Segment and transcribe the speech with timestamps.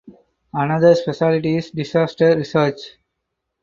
[0.51, 2.79] Another speciality is disaster research.